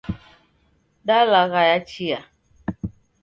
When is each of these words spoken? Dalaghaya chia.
Dalaghaya 1.07 1.77
chia. 1.89 2.19